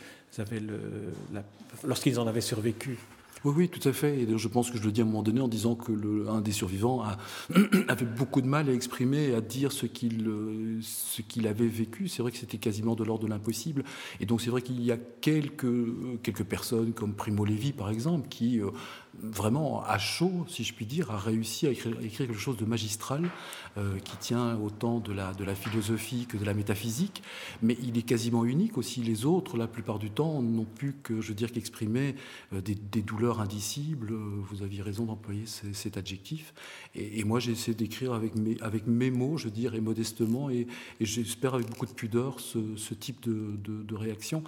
lorsqu'ils 1.83 2.17
en 2.17 2.27
avaient 2.27 2.39
survécu. 2.39 2.97
Oui, 3.43 3.53
oui, 3.57 3.69
tout 3.69 3.85
à 3.87 3.91
fait. 3.91 4.21
Et 4.21 4.37
je 4.37 4.47
pense 4.47 4.71
que 4.71 4.77
je 4.77 4.83
le 4.83 4.91
dis 4.91 5.01
à 5.01 5.03
un 5.03 5.07
moment 5.07 5.21
donné 5.21 5.41
en 5.41 5.49
disant 5.49 5.75
que 5.75 5.91
le, 5.91 6.29
un 6.29 6.39
des 6.39 6.53
survivants 6.53 7.01
a, 7.01 7.17
avait 7.89 8.05
beaucoup 8.05 8.41
de 8.41 8.47
mal 8.47 8.69
à 8.69 8.73
exprimer, 8.73 9.35
à 9.35 9.41
dire 9.41 9.73
ce 9.73 9.85
qu'il 9.85 10.27
euh, 10.29 10.79
ce 10.81 11.21
qu'il 11.21 11.47
avait 11.47 11.67
vécu. 11.67 12.07
C'est 12.07 12.21
vrai 12.21 12.31
que 12.31 12.37
c'était 12.37 12.57
quasiment 12.57 12.95
de 12.95 13.03
l'ordre 13.03 13.25
de 13.25 13.29
l'impossible. 13.29 13.83
Et 14.21 14.25
donc 14.25 14.39
c'est 14.41 14.49
vrai 14.49 14.61
qu'il 14.61 14.81
y 14.81 14.91
a 14.91 14.97
quelques 14.97 16.21
quelques 16.23 16.45
personnes 16.45 16.93
comme 16.93 17.13
Primo 17.15 17.43
Levi 17.43 17.73
par 17.73 17.89
exemple 17.89 18.29
qui 18.29 18.61
euh, 18.61 18.69
vraiment 19.21 19.83
à 19.83 19.97
chaud, 19.97 20.45
si 20.47 20.63
je 20.63 20.73
puis 20.73 20.85
dire, 20.85 21.11
a 21.11 21.17
réussi 21.17 21.67
à 21.67 21.71
écrire, 21.71 21.97
quelque 22.17 22.33
chose 22.33 22.57
de 22.57 22.65
magistral 22.65 23.29
euh, 23.77 23.97
qui 23.99 24.17
tient 24.17 24.57
autant 24.57 24.99
de 24.99 25.13
la, 25.13 25.33
de 25.33 25.43
la 25.43 25.55
philosophie 25.55 26.25
que 26.27 26.37
de 26.37 26.45
la 26.45 26.53
métaphysique, 26.53 27.21
mais 27.61 27.77
il 27.83 27.97
est 27.97 28.03
quasiment 28.03 28.45
unique 28.45 28.77
aussi. 28.77 29.01
Les 29.01 29.25
autres, 29.25 29.57
la 29.57 29.67
plupart 29.67 29.99
du 29.99 30.09
temps, 30.09 30.41
n'ont 30.41 30.65
pu 30.65 30.95
que, 31.03 31.21
je 31.21 31.29
veux 31.29 31.35
dire, 31.35 31.51
qu'exprimer 31.51 32.15
euh, 32.53 32.61
des, 32.61 32.75
douleurs 33.01 33.41
indicibles. 33.41 34.13
Vous 34.13 34.63
aviez 34.63 34.81
raison 34.81 35.05
d'employer 35.05 35.45
cet 35.45 35.97
adjectif. 35.97 36.53
Et, 36.95 37.23
moi, 37.23 37.39
j'ai 37.39 37.51
essayé 37.51 37.75
d'écrire 37.75 38.13
avec 38.13 38.35
mes, 38.35 38.57
avec 38.61 38.87
mes 38.87 39.11
mots, 39.11 39.37
je 39.37 39.45
veux 39.45 39.51
dire, 39.51 39.75
et 39.75 39.81
modestement, 39.81 40.49
et, 40.49 40.67
j'espère 41.01 41.53
avec 41.55 41.69
beaucoup 41.69 41.85
de 41.85 41.91
pudeur 41.91 42.39
ce, 42.39 42.93
type 42.93 43.21
de, 43.21 43.57
de 43.57 43.95
réaction. 43.95 44.43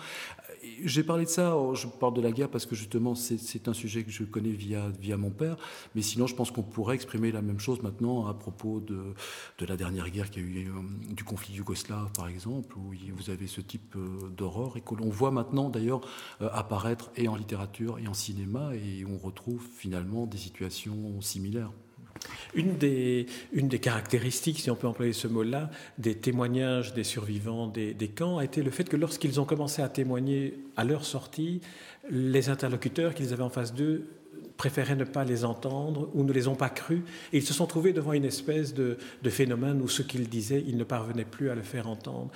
J'ai 0.83 1.03
parlé 1.03 1.25
de 1.25 1.29
ça, 1.29 1.55
je 1.73 1.87
parle 1.87 2.13
de 2.13 2.21
la 2.21 2.31
guerre 2.31 2.49
parce 2.49 2.65
que 2.65 2.75
justement 2.75 3.15
c'est 3.15 3.67
un 3.67 3.73
sujet 3.73 4.03
que 4.03 4.11
je 4.11 4.23
connais 4.23 4.51
via, 4.51 4.89
via 4.99 5.17
mon 5.17 5.31
père, 5.31 5.57
mais 5.95 6.01
sinon 6.01 6.27
je 6.27 6.35
pense 6.35 6.51
qu'on 6.51 6.63
pourrait 6.63 6.95
exprimer 6.95 7.31
la 7.31 7.41
même 7.41 7.59
chose 7.59 7.81
maintenant 7.81 8.27
à 8.27 8.33
propos 8.33 8.79
de, 8.79 9.13
de 9.59 9.65
la 9.65 9.77
dernière 9.77 10.09
guerre 10.09 10.29
qui 10.29 10.39
a 10.39 10.41
eu, 10.41 10.67
euh, 10.67 11.13
du 11.13 11.23
conflit 11.23 11.55
yougoslave 11.55 12.11
par 12.13 12.27
exemple, 12.27 12.77
où 12.77 12.93
vous 13.15 13.29
avez 13.29 13.47
ce 13.47 13.61
type 13.61 13.95
euh, 13.95 14.29
d'horreur 14.29 14.77
et 14.77 14.81
que 14.81 14.95
l'on 14.95 15.09
voit 15.09 15.31
maintenant 15.31 15.69
d'ailleurs 15.69 16.01
euh, 16.41 16.49
apparaître 16.51 17.11
et 17.15 17.27
en 17.27 17.35
littérature 17.35 17.99
et 17.99 18.07
en 18.07 18.13
cinéma 18.13 18.75
et 18.75 19.05
on 19.05 19.17
retrouve 19.17 19.65
finalement 19.75 20.25
des 20.25 20.37
situations 20.37 21.19
similaires. 21.21 21.71
Une 22.53 22.77
des, 22.77 23.27
caractéristiques, 23.81 24.59
si 24.59 24.71
on 24.71 24.75
peut 24.75 24.87
employer 24.87 25.13
ce 25.13 25.27
mot-là, 25.27 25.69
des 25.97 26.15
témoignages 26.15 26.93
des 26.93 27.03
survivants 27.03 27.67
des, 27.67 28.11
camps 28.15 28.37
a 28.37 28.45
été 28.45 28.63
le 28.63 28.71
fait 28.71 28.85
que 28.85 28.97
lorsqu'ils 28.97 29.39
ont 29.39 29.45
commencé 29.45 29.81
à 29.81 29.89
témoigner 29.89 30.59
à 30.77 30.83
leur 30.83 31.05
sortie, 31.05 31.61
les 32.09 32.49
interlocuteurs 32.49 33.13
qu'ils 33.13 33.33
avaient 33.33 33.43
en 33.43 33.49
face 33.49 33.73
d'eux 33.73 34.07
préféraient 34.57 34.95
ne 34.95 35.03
pas 35.03 35.23
les 35.23 35.45
entendre 35.45 36.09
ou 36.13 36.23
ne 36.23 36.31
les 36.31 36.47
ont 36.47 36.55
pas 36.55 36.69
crus. 36.69 37.01
Et 37.33 37.37
ils 37.37 37.45
se 37.45 37.53
sont 37.53 37.65
trouvés 37.65 37.93
devant 37.93 38.13
une 38.13 38.25
espèce 38.25 38.73
de, 38.73 38.97
de 39.21 39.29
phénomène 39.29 39.81
où 39.81 39.87
ce 39.87 40.01
qu'ils 40.01 40.29
disaient, 40.29 40.63
ils 40.65 40.77
ne 40.77 40.83
parvenaient 40.83 41.25
plus 41.25 41.49
à 41.49 41.55
le 41.55 41.61
faire 41.61 41.87
entendre. 41.87 42.31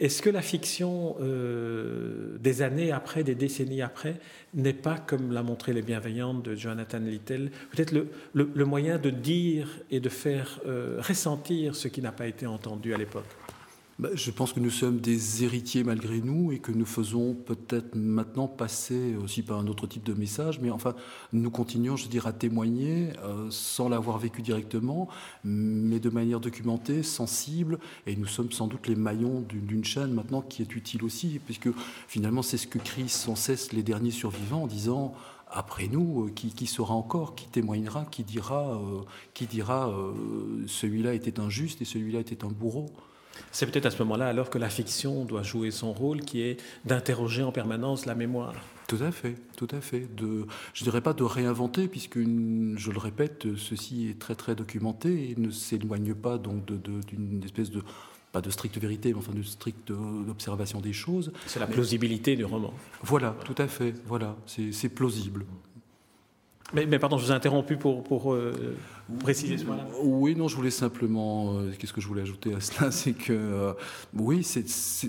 Est-ce 0.00 0.20
que 0.20 0.30
la 0.30 0.42
fiction, 0.42 1.16
euh, 1.20 2.36
des 2.40 2.62
années 2.62 2.90
après, 2.90 3.22
des 3.22 3.36
décennies 3.36 3.82
après, 3.82 4.16
n'est 4.52 4.72
pas, 4.72 4.98
comme 4.98 5.32
l'a 5.32 5.44
montré 5.44 5.72
Les 5.72 5.82
Bienveillantes 5.82 6.42
de 6.42 6.56
Jonathan 6.56 6.98
Littell, 6.98 7.52
peut-être 7.70 7.92
le, 7.92 8.64
moyen 8.64 8.98
de 8.98 9.10
dire 9.10 9.68
et 9.90 10.00
de 10.00 10.08
faire 10.08 10.60
euh, 10.66 11.00
ressentir 11.00 11.76
ce 11.76 11.86
qui 11.88 12.02
n'a 12.02 12.12
pas 12.12 12.26
été 12.26 12.46
entendu 12.46 12.92
à 12.92 12.98
l'époque? 12.98 13.26
Je 14.14 14.30
pense 14.30 14.52
que 14.52 14.60
nous 14.60 14.70
sommes 14.70 15.00
des 15.00 15.44
héritiers 15.44 15.84
malgré 15.84 16.20
nous 16.20 16.50
et 16.50 16.58
que 16.58 16.72
nous 16.72 16.86
faisons 16.86 17.34
peut-être 17.34 17.94
maintenant 17.94 18.48
passer 18.48 19.14
aussi 19.16 19.42
par 19.42 19.58
un 19.58 19.66
autre 19.66 19.86
type 19.86 20.02
de 20.02 20.14
message, 20.14 20.60
mais 20.60 20.70
enfin, 20.70 20.94
nous 21.32 21.50
continuons, 21.50 21.96
je 21.96 22.08
dirais, 22.08 22.30
à 22.30 22.32
témoigner 22.32 23.10
euh, 23.22 23.46
sans 23.50 23.88
l'avoir 23.88 24.18
vécu 24.18 24.42
directement, 24.42 25.08
mais 25.44 26.00
de 26.00 26.08
manière 26.08 26.40
documentée, 26.40 27.02
sensible, 27.02 27.78
et 28.06 28.16
nous 28.16 28.26
sommes 28.26 28.50
sans 28.50 28.66
doute 28.66 28.88
les 28.88 28.96
maillons 28.96 29.44
d'une 29.48 29.84
chaîne 29.84 30.12
maintenant 30.12 30.40
qui 30.40 30.62
est 30.62 30.74
utile 30.74 31.04
aussi, 31.04 31.40
puisque 31.44 31.68
finalement, 32.08 32.42
c'est 32.42 32.58
ce 32.58 32.66
que 32.66 32.78
crient 32.78 33.08
sans 33.08 33.36
cesse 33.36 33.72
les 33.72 33.82
derniers 33.82 34.10
survivants 34.10 34.62
en 34.62 34.66
disant 34.66 35.14
après 35.50 35.86
nous, 35.86 36.24
euh, 36.24 36.30
qui, 36.30 36.48
qui, 36.48 36.66
sera 36.66 36.94
encore, 36.94 37.34
qui 37.34 37.46
témoignera, 37.46 38.06
qui 38.10 38.24
dira, 38.24 38.74
euh, 38.74 39.02
qui 39.34 39.46
dira 39.46 39.94
celui-là 40.66 41.12
était 41.12 41.38
injuste 41.38 41.82
et 41.82 41.84
celui-là 41.84 42.20
était 42.20 42.44
un 42.44 42.48
bourreau. 42.48 42.90
C'est 43.50 43.66
peut-être 43.66 43.86
à 43.86 43.90
ce 43.90 43.98
moment-là 44.02 44.28
alors 44.28 44.50
que 44.50 44.58
la 44.58 44.68
fiction 44.68 45.24
doit 45.24 45.42
jouer 45.42 45.70
son 45.70 45.92
rôle, 45.92 46.20
qui 46.20 46.42
est 46.42 46.60
d'interroger 46.84 47.42
en 47.42 47.52
permanence 47.52 48.06
la 48.06 48.14
mémoire. 48.14 48.54
Tout 48.88 48.98
à 49.00 49.10
fait, 49.10 49.36
tout 49.56 49.68
à 49.70 49.80
fait. 49.80 50.06
De, 50.16 50.46
je 50.74 50.84
ne 50.84 50.90
dirais 50.90 51.00
pas 51.00 51.12
de 51.12 51.22
réinventer, 51.22 51.88
puisque, 51.88 52.18
je 52.18 52.90
le 52.90 52.98
répète, 52.98 53.46
ceci 53.56 54.08
est 54.08 54.18
très 54.18 54.34
très 54.34 54.54
documenté 54.54 55.30
et 55.30 55.34
ne 55.40 55.50
s'éloigne 55.50 56.14
pas 56.14 56.38
donc 56.38 56.64
d'une 56.66 57.42
espèce 57.44 57.70
de 57.70 57.82
pas 58.32 58.40
de 58.40 58.50
stricte 58.50 58.78
vérité, 58.78 59.12
mais 59.12 59.18
enfin 59.18 59.32
de 59.32 59.42
stricte 59.42 59.92
observation 60.28 60.80
des 60.80 60.94
choses. 60.94 61.32
C'est 61.46 61.60
la 61.60 61.66
plausibilité 61.66 62.34
du 62.34 62.46
roman. 62.46 62.72
Voilà, 63.02 63.36
tout 63.44 63.54
à 63.58 63.68
fait. 63.68 63.94
Voilà, 64.06 64.36
c'est 64.46 64.88
plausible. 64.88 65.44
Mais, 66.72 66.86
mais, 66.86 66.98
pardon, 66.98 67.18
je 67.18 67.26
vous 67.26 67.32
ai 67.32 67.34
interrompu 67.34 67.76
pour, 67.76 68.02
pour 68.02 68.32
euh, 68.32 68.76
préciser 69.20 69.58
ce 69.58 69.64
point-là 69.64 69.86
Oui, 70.02 70.34
non, 70.36 70.48
je 70.48 70.56
voulais 70.56 70.70
simplement. 70.70 71.54
Euh, 71.54 71.72
qu'est-ce 71.78 71.92
que 71.92 72.00
je 72.00 72.08
voulais 72.08 72.22
ajouter 72.22 72.54
à 72.54 72.60
cela 72.60 72.90
C'est 72.90 73.12
que. 73.12 73.32
Euh, 73.32 73.72
oui, 74.14 74.46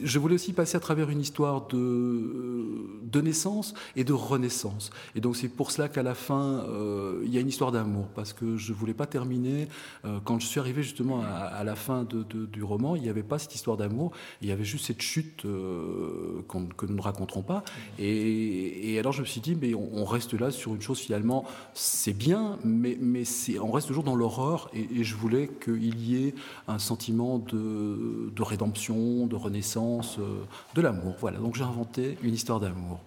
je 0.03 0.19
voulais 0.19 0.35
aussi 0.35 0.53
passer 0.53 0.77
à 0.77 0.79
travers 0.79 1.09
une 1.09 1.21
histoire 1.21 1.67
de, 1.67 3.01
de 3.03 3.21
naissance 3.21 3.73
et 3.95 4.03
de 4.03 4.13
renaissance. 4.13 4.91
Et 5.15 5.21
donc, 5.21 5.35
c'est 5.35 5.50
pour 5.50 5.71
cela 5.71 5.89
qu'à 5.89 6.03
la 6.03 6.15
fin, 6.15 6.65
il 7.23 7.33
y 7.33 7.38
a 7.38 7.41
une 7.41 7.50
histoire 7.50 7.71
d'amour. 7.71 8.07
Parce 8.15 8.33
que 8.33 8.57
je 8.57 8.71
ne 8.71 8.77
voulais 8.77 8.93
pas 8.93 9.05
terminer. 9.05 9.67
quand 10.23 10.39
je 10.39 10.47
suis 10.47 10.59
arrivé 10.59 10.83
justement 10.83 11.21
à, 11.23 11.63
la 11.63 11.75
fin 11.75 12.05
du 12.05 12.63
roman, 12.63 12.95
il 12.95 13.01
n'y 13.03 13.09
avait 13.09 13.23
pas 13.23 13.39
cette 13.39 13.55
histoire 13.55 13.77
d'amour. 13.77 14.12
Il 14.41 14.47
y 14.47 14.51
avait 14.51 14.63
juste 14.63 14.85
cette 14.85 15.01
chute 15.01 15.43
que 15.43 16.85
nous 16.85 16.95
ne 16.95 17.01
raconterons 17.01 17.43
pas. 17.43 17.63
Et, 18.00 18.97
alors, 19.00 19.12
je 19.12 19.21
me 19.21 19.25
suis 19.25 19.41
dit, 19.41 19.55
mais 19.55 19.73
on, 19.73 19.89
on 19.93 20.05
reste 20.05 20.33
là 20.33 20.51
sur 20.51 20.73
une 20.75 20.81
chose 20.81 21.00
finalement 21.00 21.45
c'est 21.73 22.13
bien, 22.13 22.57
mais, 22.63 22.97
mais 23.00 23.23
on 23.62 23.71
reste 23.71 23.82
toujours 23.87 24.03
dans 24.03 24.15
l'horreur 24.15 24.69
et, 24.73 25.03
je 25.03 25.15
voulais 25.15 25.49
qu'il 25.63 25.99
y 25.99 26.27
ait 26.27 26.35
un 26.67 26.79
sentiment 26.79 27.39
de, 27.39 28.31
de 28.33 28.41
rédemption, 28.41 29.27
de 29.27 29.35
renaissance, 29.35 30.17
euh, 30.19 30.43
de 30.75 30.81
l'amour. 30.81 31.15
Voilà, 31.19 31.39
donc 31.39 31.55
j'ai 31.55 31.63
inventé 31.63 32.17
une 32.23 32.33
histoire 32.33 32.59
d'amour. 32.59 32.99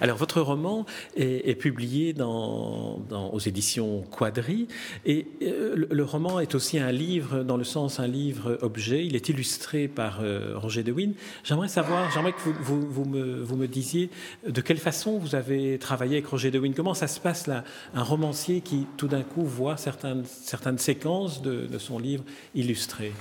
Alors, 0.00 0.16
votre 0.16 0.40
roman 0.40 0.86
est, 1.16 1.54
publié 1.58 2.14
aux 2.20 3.38
éditions 3.38 4.02
Quadri, 4.10 4.68
et 5.04 5.26
euh, 5.42 5.86
le, 5.90 6.04
roman 6.04 6.40
est 6.40 6.54
aussi 6.54 6.78
un 6.78 6.92
livre, 6.92 7.42
dans 7.42 7.56
le 7.56 7.64
sens 7.64 8.00
un 8.00 8.06
livre 8.06 8.58
objet. 8.62 9.06
Il 9.06 9.16
est 9.16 9.28
illustré 9.28 9.88
par 9.88 10.20
euh, 10.20 10.54
Roger 10.56 10.82
De 10.82 10.92
Win. 10.92 11.14
J'aimerais 11.44 11.68
savoir, 11.68 12.10
j'aimerais 12.12 12.32
que 12.32 12.38
vous, 12.60 13.04
me, 13.04 13.42
vous, 13.42 13.56
me, 13.56 13.66
disiez 13.66 14.10
de 14.46 14.60
quelle 14.60 14.78
façon 14.78 15.18
vous 15.18 15.34
avez 15.34 15.78
travaillé 15.78 16.16
avec 16.16 16.26
Roger 16.26 16.50
De 16.50 16.58
Win. 16.58 16.74
Comment 16.74 16.94
ça 16.94 17.06
se 17.06 17.20
passe 17.20 17.46
là 17.46 17.64
Un 17.94 18.02
romancier 18.02 18.60
qui, 18.60 18.86
tout 18.96 19.08
d'un 19.08 19.22
coup, 19.22 19.44
voit 19.44 19.76
certaines, 19.76 20.24
certaines 20.24 20.78
séquences 20.78 21.42
de, 21.42 21.78
son 21.78 21.98
livre 21.98 22.24
illustré? 22.54 23.12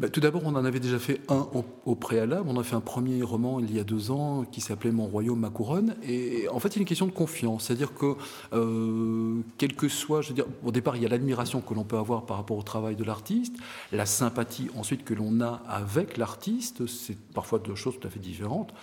Bah, 0.00 0.08
tout 0.08 0.20
d'abord, 0.20 0.42
on 0.44 0.56
en 0.56 0.64
avait 0.64 0.80
déjà 0.80 0.98
fait 0.98 1.20
un 1.28 1.46
au, 1.84 1.94
préalable. 1.94 2.48
On 2.48 2.58
a 2.58 2.64
fait 2.64 2.74
un 2.74 2.80
premier 2.80 3.22
roman 3.22 3.60
il 3.60 3.72
y 3.74 3.78
a 3.78 3.84
deux 3.84 4.10
ans 4.10 4.44
qui 4.50 4.60
s'appelait 4.60 4.90
Mon 4.90 5.06
royaume, 5.06 5.38
ma 5.38 5.50
couronne. 5.50 5.94
Et 6.02 6.48
en 6.48 6.58
fait, 6.58 6.76
a 6.76 6.80
une 6.80 6.84
question 6.84 7.06
de 7.06 7.12
confiance. 7.12 7.64
C'est-à-dire 7.66 7.94
que, 7.94 8.16
euh, 8.52 9.40
quel 9.56 9.74
que 9.74 9.88
soit, 9.88 10.20
je 10.20 10.28
veux 10.28 10.34
dire, 10.34 10.46
au 10.64 10.72
départ, 10.72 10.96
il 10.96 11.02
y 11.02 11.06
a 11.06 11.08
l'admiration 11.08 11.60
que 11.60 11.74
l'on 11.74 11.84
peut 11.84 11.96
avoir 11.96 12.26
par 12.26 12.38
rapport 12.38 12.58
au 12.58 12.62
travail 12.62 12.96
de 12.96 13.04
l'artiste, 13.04 13.54
la 13.92 14.04
sympathie 14.04 14.68
ensuite 14.76 15.04
que 15.04 15.14
l'on 15.14 15.40
a 15.40 15.62
avec 15.68 16.16
l'artiste. 16.16 16.86
C'est 16.86 17.16
parfois 17.32 17.60
deux 17.60 17.76
choses 17.76 17.98
tout 18.00 18.06
à 18.06 18.10
fait 18.10 18.18
différentes. 18.18 18.74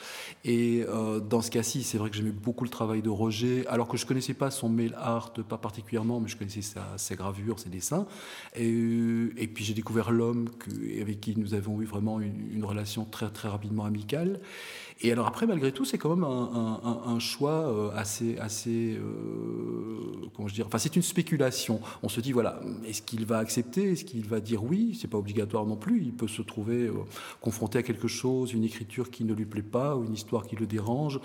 Et 0.46 0.86
euh, 0.88 1.20
dans 1.20 1.42
ce 1.42 1.52
cas-ci, 1.52 1.84
c'est 1.84 1.98
vrai 1.98 2.10
que 2.10 2.16
j'aimais 2.16 2.32
beaucoup 2.32 2.64
le 2.64 2.70
travail 2.70 3.02
de 3.02 3.10
Roger, 3.10 3.68
alors 3.68 3.90
que 3.90 3.98
je 3.98 4.06
connaissais 4.06 4.34
pas 4.34 4.50
son 4.50 4.70
mail 4.70 4.96
art, 4.98 5.34
pas 5.34 5.58
particulièrement, 5.58 6.22
mais 6.22 6.30
je 6.30 6.38
connaissais 6.38 6.62
ses 6.96 7.16
gravures, 7.16 7.60
ses 7.60 7.70
dessins. 7.70 8.06
Et, 8.56 9.50
puis 9.54 9.66
j'ai 9.66 9.74
découvert 9.74 10.12
l'homme 10.12 10.50
avec 11.02 11.20
qui 11.20 11.38
nous 11.38 11.54
avons 11.54 11.82
eu 11.82 11.86
vraiment 11.86 12.20
une, 12.20 12.64
relation 12.64 13.06
très, 13.06 13.30
très 13.30 13.48
rapidement 13.48 13.86
amicale. 13.86 14.40
Et 15.02 15.12
alors 15.12 15.26
après, 15.26 15.48
malgré 15.48 15.72
tout, 15.72 15.84
c'est 15.84 15.98
quand 15.98 16.16
même 16.16 16.24
un, 16.24 17.20
choix 17.20 17.68
euh, 17.68 17.90
assez, 17.96 18.38
assez 18.38 18.98
euh, 18.98 20.30
comment 20.36 20.48
je 20.48 20.54
dire, 20.54 20.68
enfin 20.68 20.78
c'est 20.78 20.96
une 20.96 21.02
spéculation. 21.02 21.82
On 22.04 22.10
se 22.10 22.22
dit 22.22 22.32
voilà, 22.32 22.60
est-ce 22.88 23.02
qu'il 23.02 23.26
va 23.26 23.40
accepter, 23.40 23.94
est-ce 23.94 24.06
qu'il 24.06 24.28
va 24.28 24.40
dire 24.40 24.64
oui? 24.64 24.98
C'est 25.00 25.08
pas 25.08 25.18
obligatoire 25.18 25.66
non 25.66 25.76
plus. 25.76 26.04
Il 26.04 26.14
peut 26.14 26.28
se 26.28 26.44
trouver 26.44 26.88
euh, 26.88 26.94
confronté 27.42 27.80
à 27.80 27.84
quelque 27.84 28.08
chose, 28.08 28.54
une 28.54 28.64
écriture 28.64 29.10
qui 29.10 29.24
ne 29.24 29.34
lui 29.34 29.46
plaît 29.46 29.64
pas 29.64 29.96
ou 29.96 30.06
une 30.06 30.14
histoire 30.14 30.46
qui 30.46 30.56
le 30.56 30.68
dérange 30.68 31.20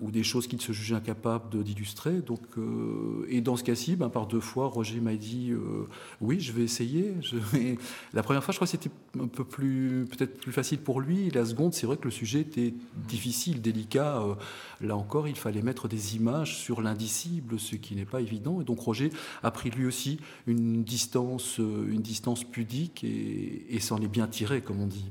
ou 0.00 0.10
des 0.10 0.22
choses 0.22 0.46
qu'il 0.46 0.60
se 0.60 0.72
jugeait 0.72 0.94
incapable 0.94 1.62
d'illustrer. 1.62 2.20
Donc, 2.20 2.40
euh, 2.56 3.26
et 3.28 3.40
dans 3.40 3.56
ce 3.56 3.64
cas-ci, 3.64 3.96
ben, 3.96 4.08
par 4.08 4.26
deux 4.26 4.40
fois, 4.40 4.66
Roger 4.66 5.00
m'a 5.00 5.14
dit 5.14 5.50
euh, 5.50 5.88
oui, 6.20 6.40
je 6.40 6.52
vais 6.52 6.62
essayer. 6.62 7.14
La 8.12 8.22
première 8.22 8.44
fois, 8.44 8.52
je 8.52 8.58
crois 8.58 8.66
que 8.66 8.70
c'était 8.70 8.90
un 9.18 9.26
peu 9.26 9.44
plus, 9.44 10.06
peut-être 10.10 10.38
plus 10.38 10.52
facile 10.52 10.78
pour 10.78 11.00
lui. 11.00 11.30
la 11.30 11.44
seconde, 11.44 11.74
c'est 11.74 11.86
vrai 11.86 11.96
que 11.96 12.04
le 12.04 12.10
sujet 12.10 12.40
était 12.40 12.74
difficile, 13.08 13.60
délicat. 13.60 14.22
Euh, 14.22 14.34
là 14.80 14.96
encore, 14.96 15.28
il 15.28 15.36
fallait 15.36 15.62
mettre 15.62 15.88
des 15.88 16.16
images 16.16 16.56
sur 16.56 16.80
l'indicible, 16.80 17.58
ce 17.58 17.76
qui 17.76 17.94
n'est 17.94 18.04
pas 18.04 18.20
évident. 18.20 18.60
Et 18.60 18.64
donc 18.64 18.80
Roger 18.80 19.10
a 19.42 19.50
pris 19.50 19.70
lui 19.70 19.86
aussi 19.86 20.20
une 20.46 20.84
distance, 20.84 21.58
une 21.58 22.02
distance 22.02 22.44
pudique 22.44 23.04
et 23.04 23.78
s'en 23.80 24.00
est 24.00 24.08
bien 24.08 24.26
tiré, 24.26 24.60
comme 24.60 24.80
on 24.80 24.86
dit. 24.86 25.06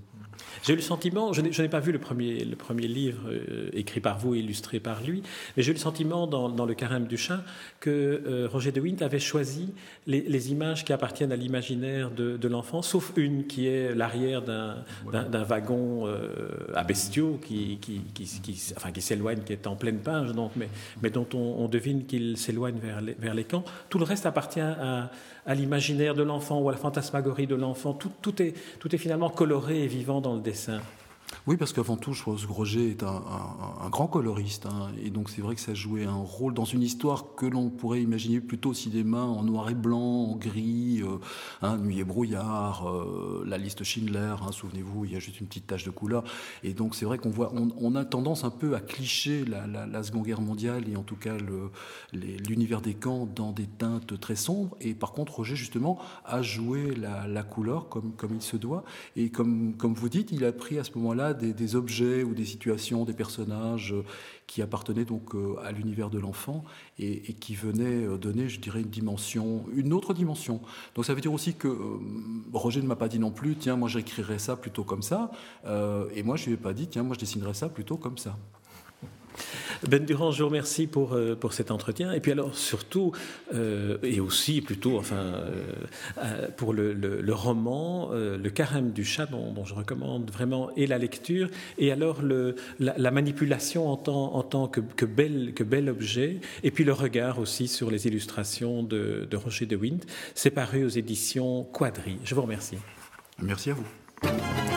J'ai 0.64 0.74
eu 0.74 0.76
le 0.76 0.82
sentiment, 0.82 1.34
je 1.34 1.42
n'ai 1.42 1.70
pas 1.70 1.80
vu 1.80 1.92
le 1.92 2.00
premier, 2.00 2.44
le 2.44 2.56
premier 2.56 2.88
livre 2.88 3.22
euh, 3.28 3.70
écrit 3.74 4.00
par 4.00 4.18
vous, 4.18 4.36
illustré 4.36 4.80
par 4.80 5.02
lui, 5.04 5.24
mais 5.56 5.64
j'ai 5.64 5.72
eu 5.72 5.74
le 5.74 5.80
sentiment 5.80 6.28
dans, 6.28 6.50
dans, 6.50 6.66
Le 6.66 6.74
carême 6.74 7.08
du 7.08 7.18
chat 7.18 7.44
que 7.80 7.90
euh, 7.90 8.48
Roger 8.52 8.72
de 8.72 8.82
Wint 8.82 9.02
avait 9.02 9.20
choisi 9.20 9.70
les, 10.06 10.52
images 10.52 10.86
qui 10.86 10.94
appartiennent 10.94 11.32
à 11.32 11.36
l'imaginaire 11.36 12.12
de, 12.12 12.38
de 12.38 12.48
l'enfant, 12.48 12.82
sauf 12.82 13.12
une 13.16 13.48
qui 13.48 13.68
est 13.68 13.96
l'arrière 13.96 14.42
d'un 14.42 15.44
wagon 15.44 16.08
euh, 16.08 16.20
à 16.76 16.84
bestiaux 16.84 17.40
qui, 17.46 17.78
qui, 17.80 18.02
qui, 18.14 18.74
enfin, 18.76 18.92
qui 18.92 19.02
s'éloigne, 19.02 19.40
qui 19.40 19.54
est 19.54 19.68
en 19.68 19.76
pleine 19.76 20.00
page, 20.00 20.32
donc, 20.34 20.52
mais, 20.56 20.70
mais 21.02 21.10
dont 21.10 21.28
on, 21.34 21.56
on 21.60 21.68
devine 21.68 22.06
qu'il 22.06 22.38
s'éloigne 22.38 22.78
vers 22.78 23.02
les, 23.02 23.14
vers 23.14 23.34
les 23.34 23.44
camps. 23.44 23.64
Tout 23.90 24.00
le 24.00 24.06
reste 24.06 24.26
appartient 24.26 24.60
à 24.60 25.10
à 25.48 25.56
l'imaginaire 25.56 26.14
de 26.14 26.24
l'enfant 26.24 26.60
ou 26.60 26.70
à 26.70 26.74
la 26.74 26.78
fantasmagorie 26.78 27.48
de 27.48 27.56
l'enfant. 27.56 27.94
Tout, 27.94 28.42
est 28.42 28.98
finalement 28.98 29.30
coloré 29.30 29.84
et 29.84 29.88
vivant 29.88 30.22
dans 30.22 30.36
le 30.36 30.42
dessin. 30.42 30.82
Oui, 31.46 31.56
parce 31.56 31.72
qu'avant 31.72 31.98
tout, 31.98 32.14
je 32.14 32.24
pense 32.24 32.46
que 32.46 32.52
Roger 32.52 32.90
est 32.90 33.04
un, 33.04 33.90
grand 33.90 34.08
coloriste. 34.08 34.66
Hein, 34.66 34.92
et 35.02 35.10
donc, 35.10 35.30
c'est 35.30 35.42
vrai 35.42 35.56
que 35.56 35.62
ça 35.62 35.74
jouait 35.74 36.06
un 36.06 36.16
rôle 36.16 36.54
dans 36.54 36.66
une 36.66 36.82
histoire 36.82 37.36
que 37.36 37.46
l'on 37.46 37.70
pourrait 37.70 38.02
imaginer 38.02 38.42
plutôt 38.42 38.72
au 38.72 38.74
cinéma 38.74 39.22
en 39.22 39.44
noir 39.44 39.70
et 39.70 39.74
blanc, 39.74 40.00
en 40.00 40.36
gris, 40.36 41.02
euh, 41.02 41.20
hein, 41.62 41.78
Nuit 41.78 42.00
et 42.00 42.04
brouillard, 42.04 42.90
euh, 42.90 43.44
la 43.46 43.58
liste 43.58 43.84
Schindler, 43.84 44.36
hein, 44.42 44.52
souvenez-vous, 44.52 45.06
il 45.06 45.14
y 45.14 45.16
a 45.16 45.20
juste 45.20 45.40
une 45.40 45.48
petite 45.48 45.68
tache 45.68 45.86
de 45.86 45.90
couleur. 45.90 46.24
Et 46.64 46.74
donc, 46.74 46.96
c'est 46.96 47.06
vrai 47.06 47.18
qu'on 47.18 47.30
voit, 47.30 47.54
on, 47.54 47.96
a 47.96 48.06
tendance 48.06 48.44
un 48.44 48.50
peu 48.50 48.76
à 48.76 48.80
clicher 48.80 49.46
la, 49.46 50.04
Seconde 50.04 50.26
Guerre 50.26 50.42
mondiale 50.42 50.88
et 50.90 50.96
en 50.96 51.04
tout 51.04 51.16
cas 51.16 51.36
l'univers 52.14 52.82
des 52.82 52.94
camps 52.94 53.28
dans 53.36 53.52
des 53.52 53.68
teintes 53.68 54.20
très 54.20 54.36
sombres. 54.36 54.78
Et 54.80 54.94
par 54.94 55.12
contre, 55.14 55.36
Roger, 55.36 55.56
justement, 55.56 55.98
a 56.26 56.42
joué 56.42 56.94
la, 56.96 57.44
couleur 57.44 57.90
comme, 57.90 58.14
il 58.32 58.42
se 58.42 58.58
doit. 58.58 58.84
Et 59.16 59.30
comme, 59.30 59.74
comme 59.76 59.94
vous 59.94 60.10
dites, 60.10 60.32
il 60.32 60.46
a 60.46 60.52
pris 60.52 60.78
à 60.78 60.84
ce 60.84 60.92
moment-là 60.96 61.17
des, 61.34 61.76
objets 61.76 62.24
ou 62.24 62.34
des 62.34 62.46
situations, 62.46 63.06
des 63.06 63.14
personnages 63.14 63.94
euh, 63.94 64.04
qui 64.48 64.62
appartenaient 64.62 65.06
donc 65.06 65.36
euh, 65.36 65.56
à 65.64 65.72
l'univers 65.72 66.10
de 66.10 66.20
l'enfant 66.20 66.64
et, 67.00 67.34
qui 67.34 67.56
venaient 67.56 68.06
euh, 68.06 68.18
donner, 68.18 68.50
je 68.50 68.60
dirais, 68.60 68.82
une 68.82 68.90
dimension, 68.90 69.66
une 69.76 69.94
autre 69.94 70.14
dimension. 70.14 70.62
Donc 70.96 71.06
ça 71.06 71.14
veut 71.14 71.22
dire 71.22 71.34
aussi 71.34 71.54
que 71.54 71.68
Roger 72.54 72.82
ne 72.82 72.88
m'a 72.88 72.96
pas 72.96 73.08
dit 73.08 73.20
non 73.20 73.32
plus, 73.32 73.56
tiens, 73.56 73.76
moi 73.76 73.90
j'écrirais 73.90 74.40
ça 74.40 74.56
plutôt 74.56 74.84
comme 74.84 75.02
ça, 75.02 75.32
et 76.16 76.24
moi 76.24 76.36
je 76.38 76.46
lui 76.46 76.54
ai 76.54 76.58
pas 76.58 76.74
dit, 76.74 76.88
tiens, 76.88 77.04
moi 77.04 77.16
je 77.16 77.20
dessinerais 77.20 77.54
ça 77.54 77.70
plutôt 77.70 77.98
comme 77.98 78.18
ça. 78.18 78.38
Ben 79.88 80.06
Durand, 80.06 80.32
je 80.32 80.44
vous 80.44 80.50
remercie 80.50 80.88
pour, 80.88 81.14
euh, 81.14 81.36
pour 81.36 81.54
cet 81.54 81.72
entretien. 81.72 82.14
Et 82.14 82.20
puis 82.20 82.32
alors, 82.32 82.56
surtout, 82.56 83.12
euh, 83.54 83.98
et 84.04 84.20
aussi 84.20 84.62
plutôt, 84.62 84.98
enfin, 84.98 85.36
euh, 86.18 86.48
pour 86.56 86.74
le, 86.74 86.94
le, 86.94 87.34
roman, 87.34 88.10
Le 88.12 88.50
carême 88.50 88.92
du 88.92 89.06
chat, 89.06 89.26
dont, 89.28 89.54
je 89.66 89.74
recommande 89.74 90.30
vraiment, 90.32 90.70
et 90.76 90.88
la 90.88 90.98
lecture, 90.98 91.50
et 91.78 91.92
alors 91.92 92.22
le, 92.22 92.56
la, 92.80 93.12
manipulation 93.12 93.90
en 93.90 93.98
tant, 93.98 94.36
en 94.36 94.44
tant 94.44 94.68
que, 94.68 94.80
que, 94.80 95.06
bel, 95.06 95.54
que 95.54 95.64
bel 95.64 95.90
objet, 95.90 96.40
et 96.64 96.72
puis 96.72 96.84
le 96.84 96.94
regard 96.94 97.40
aussi 97.40 97.68
sur 97.68 97.92
les 97.92 98.08
illustrations 98.08 98.84
de, 98.84 99.28
de 99.30 99.38
Roger 99.38 99.66
de 99.66 99.76
Wind. 99.76 100.04
C'est 100.36 100.52
paru 100.52 100.86
aux 100.86 100.90
éditions 100.90 101.64
Quadri. 101.64 102.18
Je 102.24 102.36
vous 102.36 102.42
remercie. 102.42 102.78
Merci 103.40 103.72
à 103.72 103.74
vous. 103.74 104.77